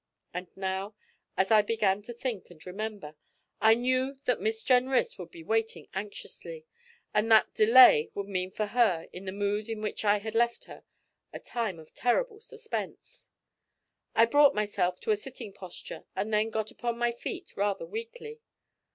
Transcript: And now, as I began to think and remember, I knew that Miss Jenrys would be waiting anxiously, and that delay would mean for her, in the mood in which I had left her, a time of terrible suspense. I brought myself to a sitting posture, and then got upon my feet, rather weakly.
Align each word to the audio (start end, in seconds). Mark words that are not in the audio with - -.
And 0.33 0.47
now, 0.57 0.95
as 1.37 1.51
I 1.51 1.61
began 1.61 2.01
to 2.01 2.13
think 2.15 2.49
and 2.49 2.65
remember, 2.65 3.13
I 3.59 3.75
knew 3.75 4.17
that 4.25 4.41
Miss 4.41 4.63
Jenrys 4.63 5.19
would 5.19 5.29
be 5.29 5.43
waiting 5.43 5.89
anxiously, 5.93 6.65
and 7.13 7.31
that 7.31 7.53
delay 7.53 8.09
would 8.15 8.27
mean 8.27 8.49
for 8.49 8.65
her, 8.65 9.07
in 9.13 9.25
the 9.25 9.31
mood 9.31 9.69
in 9.69 9.79
which 9.79 10.03
I 10.03 10.17
had 10.17 10.33
left 10.33 10.63
her, 10.63 10.85
a 11.31 11.39
time 11.39 11.77
of 11.77 11.93
terrible 11.93 12.39
suspense. 12.39 13.29
I 14.15 14.25
brought 14.25 14.55
myself 14.55 14.99
to 15.01 15.11
a 15.11 15.15
sitting 15.15 15.53
posture, 15.53 16.05
and 16.15 16.33
then 16.33 16.49
got 16.49 16.71
upon 16.71 16.97
my 16.97 17.11
feet, 17.11 17.55
rather 17.55 17.85
weakly. 17.85 18.39